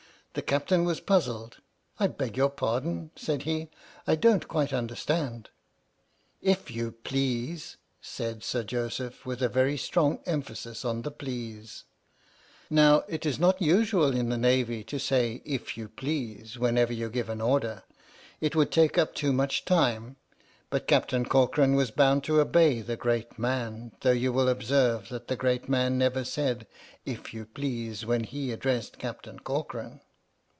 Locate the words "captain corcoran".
20.87-21.75, 28.97-29.99